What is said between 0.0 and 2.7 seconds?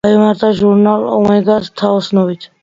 გაიმართა ჟურნალ „ომეგას“ თაოსნობით.